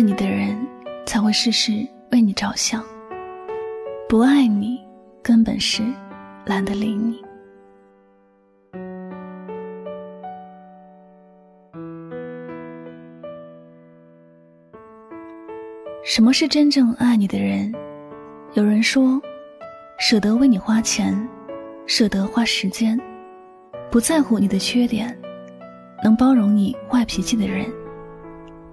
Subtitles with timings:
[0.00, 0.56] 爱你的人
[1.04, 2.82] 才会事事为你着想，
[4.08, 4.80] 不爱你
[5.22, 5.82] 根本是
[6.46, 7.22] 懒得理你。
[16.02, 17.70] 什么是真正爱你的人？
[18.54, 19.20] 有人说，
[19.98, 21.14] 舍得为你花钱，
[21.84, 22.98] 舍得花时间，
[23.90, 25.14] 不在乎你的缺点，
[26.02, 27.70] 能包容你坏脾气的人，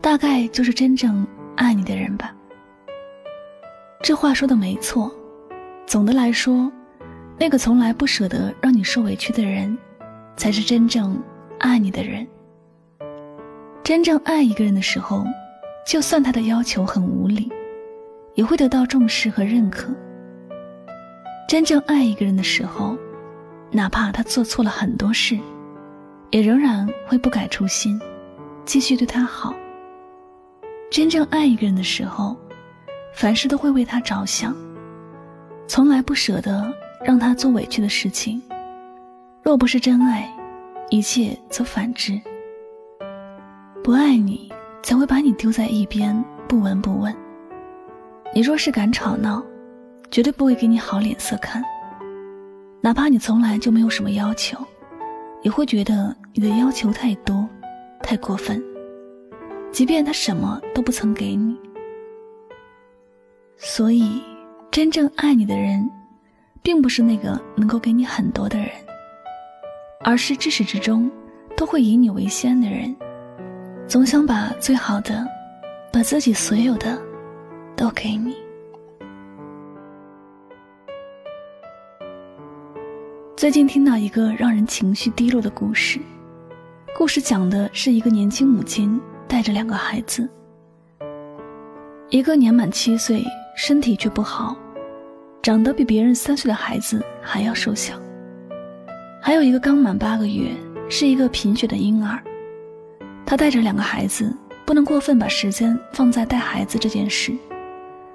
[0.01, 1.25] 大概就是真正
[1.55, 2.33] 爱你的人吧。
[4.01, 5.11] 这话说的没错。
[5.85, 6.71] 总的来说，
[7.37, 9.77] 那个从来不舍得让你受委屈的人，
[10.35, 11.21] 才是真正
[11.59, 12.27] 爱你的人。
[13.83, 15.25] 真正爱一个人的时候。
[15.85, 17.49] 就算他的要求很无理，
[18.35, 19.89] 也会得到重视和认可。
[21.47, 22.97] 真正爱一个人的时候，
[23.71, 25.39] 哪怕他做错了很多事，
[26.29, 27.97] 也仍然会不改初心，
[28.65, 29.55] 继续对他好。
[30.89, 32.35] 真正爱一个人的时候，
[33.13, 34.55] 凡事都会为他着想，
[35.67, 38.41] 从来不舍得让他做委屈的事情。
[39.41, 40.29] 若不是真爱，
[40.89, 42.19] 一切则反之。
[43.83, 44.51] 不爱你。
[44.83, 47.13] 才会把你丢在一边不闻不问。
[48.33, 49.43] 你若是敢吵闹，
[50.09, 51.61] 绝对不会给你好脸色看。
[52.79, 54.57] 哪怕你从来就没有什么要求，
[55.41, 57.45] 也会觉得你的要求太多，
[58.01, 58.63] 太过分。
[59.71, 61.57] 即便他什么都不曾给你。
[63.57, 64.21] 所以，
[64.71, 65.89] 真正爱你的人，
[66.61, 68.69] 并不是那个能够给你很多的人，
[70.03, 71.09] 而是至始至终
[71.55, 72.95] 都会以你为先的人。
[73.87, 75.25] 总想把最好的，
[75.93, 77.01] 把自己所有的，
[77.75, 78.35] 都给你。
[83.35, 85.99] 最近听到一个让人情绪低落的故事，
[86.97, 90.27] 故事讲的是一个年轻母亲带着两个孩子，
[92.09, 93.23] 一个年满七岁，
[93.55, 94.55] 身体却不好，
[95.41, 97.95] 长得比别人三岁的孩子还要瘦小；
[99.21, 100.51] 还有一个刚满八个月，
[100.89, 102.17] 是一个贫血的婴儿。
[103.25, 104.33] 他带着两个孩子，
[104.65, 107.33] 不能过分把时间放在带孩子这件事，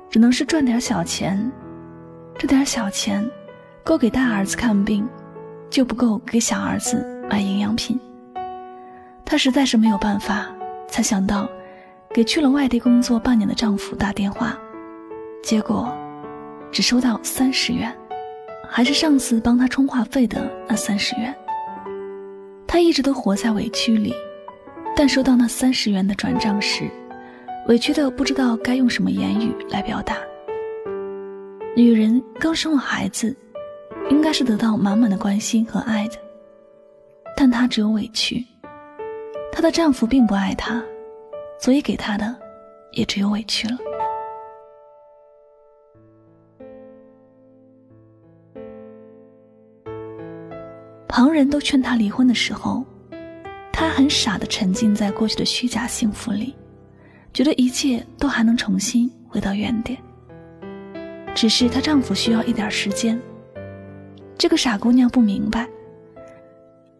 [0.09, 1.53] 只能是赚点小钱。
[2.39, 3.29] 这点小钱，
[3.84, 5.06] 够给大儿子看病，
[5.69, 8.00] 就不够给小儿子买营养品。
[9.25, 10.47] 他实在是没有办法，
[10.93, 11.49] 才想到
[12.15, 14.57] 给去了外地工作半年的丈夫打电话，
[15.43, 15.91] 结果
[16.71, 17.91] 只收到三十元，
[18.69, 21.35] 还是上次帮他充话费的那三十元。
[22.67, 24.15] 她一直都活在委屈里。
[24.95, 26.85] 但收到那三十元的转账时，
[27.67, 30.19] 委屈的不知道该用什么言语来表达。
[31.75, 33.35] 女人刚生了孩子，
[34.11, 36.17] 应该是得到满满的关心和爱的，
[37.35, 38.45] 但她只有委屈。
[39.53, 40.83] 她的丈夫并不爱她，
[41.61, 42.35] 所以给她的
[42.93, 43.79] 也只有委屈了。
[51.07, 52.85] 旁人都劝她离婚的时候。
[53.73, 56.55] 她很傻的沉浸在过去的虚假幸福里，
[57.33, 59.99] 觉得一切都还能重新回到原点。
[61.35, 63.21] 只是她丈夫需要一点时间。
[64.39, 65.69] 这个傻姑娘不明白，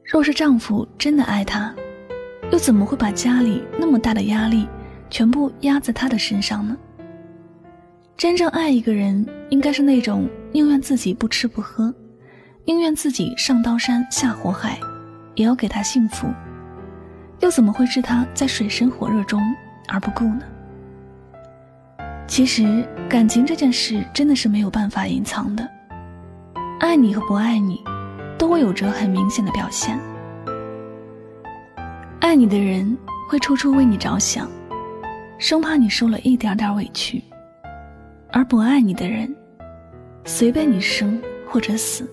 [0.03, 1.73] 若是丈夫真的爱她，
[2.53, 4.69] 又怎么会把家里那么大的压力
[5.09, 6.77] 全部压在他的身上呢？
[8.15, 11.93] 真正爱一个人，应该是那种宁愿自己不吃不喝，
[12.67, 14.79] 宁愿自己上刀山下火海，
[15.35, 16.29] 也要给他幸福。
[17.41, 19.41] 又怎么会置他在水深火热中
[19.89, 20.43] 而不顾呢？
[22.27, 25.67] 其实感情这件事真的是没有办法隐藏的，
[26.81, 27.83] 爱你和不爱你，
[28.39, 29.99] 都会有着很明显的表现。
[32.33, 32.97] 爱你的人
[33.29, 34.51] 会处处为你着想，
[35.37, 37.23] 生怕你受了一点点委屈；
[38.33, 39.37] 而不爱你的人，
[40.25, 42.11] 随便你生或者死，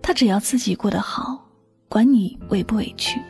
[0.00, 1.44] 他只要自己过得好，
[1.88, 3.20] 管你委不委屈。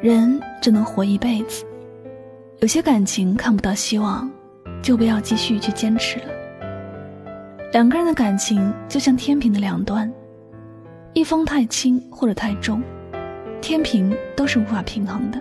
[0.00, 1.62] 人只能活一辈子，
[2.60, 4.30] 有些感情看不到希望，
[4.80, 6.28] 就不要继续去坚持了。
[7.74, 10.10] 两个人的感情就像天平的两端，
[11.12, 12.82] 一方太轻或者太重，
[13.60, 15.40] 天平都是无法平衡的。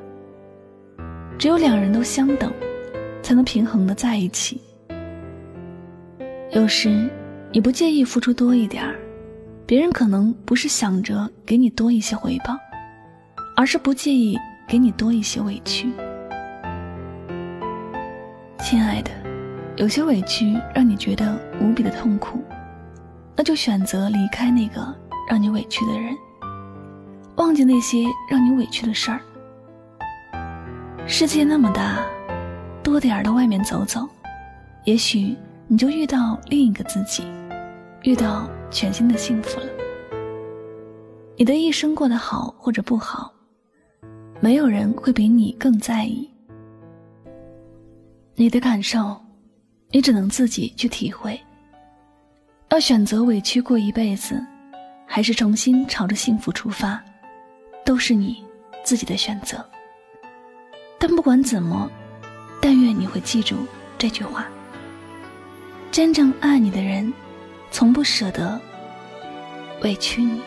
[1.37, 2.51] 只有两人都相等，
[3.21, 4.61] 才能平衡的在一起。
[6.51, 7.09] 有时
[7.51, 8.95] 你不介意付出多一点儿，
[9.65, 12.57] 别人可能不是想着给你多一些回报。
[13.59, 14.37] 而是不介意
[14.67, 15.91] 给你多一些委屈，
[18.59, 19.09] 亲爱的，
[19.77, 22.39] 有些委屈让你觉得无比的痛苦，
[23.35, 24.95] 那就选择离开那个
[25.27, 26.15] 让你委屈的人，
[27.37, 29.21] 忘记那些让你委屈的事儿。
[31.07, 32.03] 世界那么大，
[32.83, 34.07] 多点儿到外面走走，
[34.85, 35.35] 也许
[35.67, 37.23] 你就遇到另一个自己，
[38.01, 39.67] 遇到全新的幸福了。
[41.37, 43.31] 你的一生过得好或者不好，
[44.39, 46.27] 没有人会比你更在意。
[48.33, 49.15] 你的感受，
[49.91, 51.39] 你只能自己去体会。
[52.69, 54.43] 要选择委屈过一辈子，
[55.05, 57.01] 还是重新朝着幸福出发，
[57.87, 58.43] 都是你
[58.83, 59.65] 自己的选择。
[60.99, 61.89] 但不管怎么，
[62.61, 63.55] 但愿你会记住
[63.97, 64.45] 这句话：
[65.89, 67.13] 真正爱你的人，
[67.71, 68.59] 从不舍得
[69.83, 70.41] 委屈你。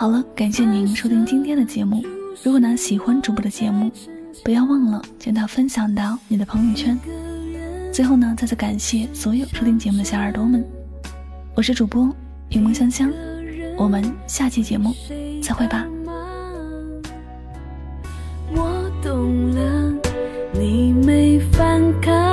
[0.00, 2.00] 好了，感谢您收听今天的节目。
[2.44, 3.90] 如果呢喜欢主播的节目，
[4.44, 6.96] 不要忘了将它分享到你的朋友圈。
[7.92, 10.64] 最后呢，再次感谢所有收听节目的小耳朵们，
[11.56, 12.08] 我是主播
[12.48, 13.12] 柠檬香香，
[13.76, 14.94] 我们下期节目
[15.42, 15.84] 再会吧。
[18.54, 19.92] 我懂了，
[20.54, 22.27] 你没翻开。